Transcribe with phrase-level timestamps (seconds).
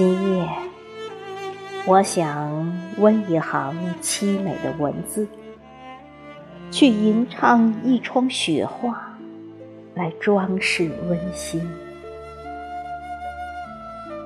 [0.00, 0.48] 今夜，
[1.86, 5.28] 我想温一行凄美的文字，
[6.70, 9.14] 去吟唱一窗雪花，
[9.94, 11.60] 来装饰温馨。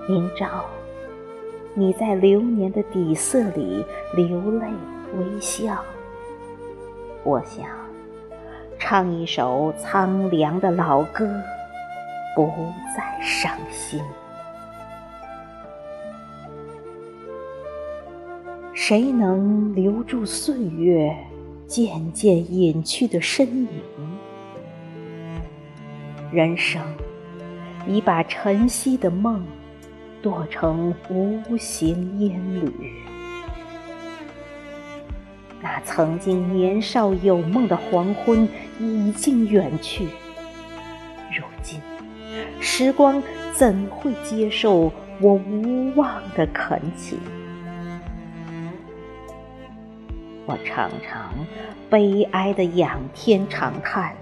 [0.09, 0.65] 明朝，
[1.75, 4.69] 你在流年的底色里流泪
[5.17, 5.83] 微笑，
[7.25, 7.67] 我想
[8.79, 11.29] 唱一首苍凉的老歌，
[12.37, 12.47] 不
[12.97, 14.01] 再伤心。
[18.87, 21.17] 谁能留住岁月
[21.67, 23.69] 渐渐隐去的身影？
[26.31, 26.83] 人生
[27.87, 29.43] 已把晨曦的梦
[30.21, 32.71] 剁成无形烟缕。
[35.63, 38.47] 那曾经年少有梦的黄昏
[38.79, 40.05] 已经远去，
[41.35, 41.81] 如今
[42.61, 43.23] 时光
[43.55, 44.93] 怎会接受
[45.23, 47.19] 我无望的恳请？
[50.47, 51.33] 我常常
[51.89, 54.15] 悲哀的仰天长叹，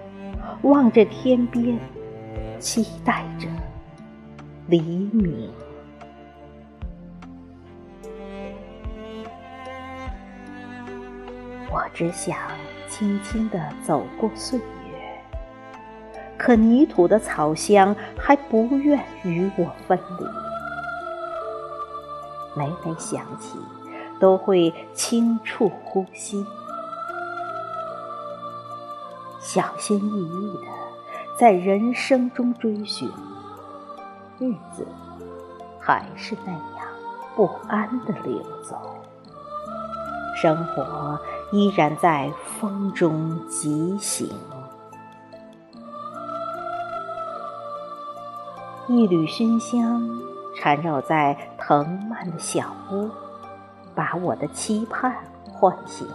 [0.62, 1.78] 望着天边，
[2.60, 3.48] 期待着
[4.68, 5.50] 黎明。
[11.68, 12.36] 我只想
[12.88, 14.64] 轻轻地走过岁月，
[16.38, 20.24] 可泥土的草香还不愿与我分离。
[22.54, 23.58] 每每想起。
[24.22, 26.46] 都会轻触呼吸，
[29.40, 30.70] 小心翼翼的
[31.36, 33.10] 在人生中追寻，
[34.38, 34.86] 日子
[35.80, 36.86] 还是那样
[37.34, 38.80] 不安的流走，
[40.36, 41.18] 生活
[41.50, 44.30] 依然在风中疾行。
[48.86, 50.08] 一缕熏香
[50.56, 53.10] 缠绕在藤蔓的小屋。
[53.94, 55.14] 把我的期盼
[55.52, 56.06] 唤醒，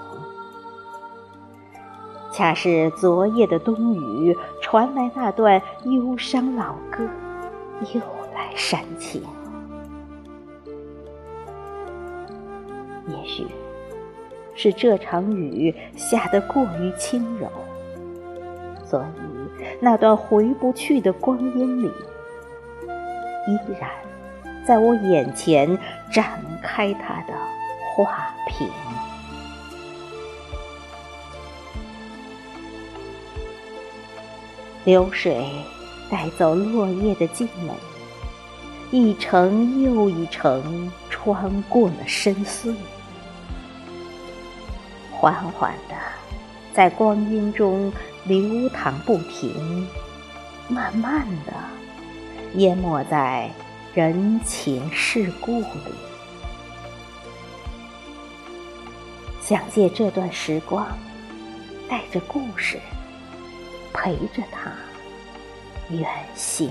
[2.32, 7.08] 恰是昨夜的冬雨传来那段忧伤老歌，
[7.94, 8.02] 又
[8.36, 9.24] 来煽情。
[13.08, 13.48] 也许
[14.54, 17.48] 是这场雨下得过于轻柔，
[18.84, 21.92] 所以那段回不去的光阴里，
[23.48, 23.90] 依然
[24.66, 25.78] 在我眼前
[26.12, 27.34] 展开它的。
[27.98, 28.70] 画屏，
[34.86, 35.50] 流水
[36.08, 37.74] 带走落叶的静美，
[38.92, 42.76] 一程又一程穿过了深邃，
[45.12, 45.96] 缓缓的
[46.72, 47.92] 在光阴中
[48.26, 49.88] 流淌不停，
[50.68, 51.54] 慢慢的
[52.58, 53.50] 淹没在
[53.96, 55.96] 人情世故里。
[59.48, 60.86] 想借这段时光，
[61.88, 62.82] 带着故事，
[63.94, 64.70] 陪着他
[65.90, 66.70] 远行。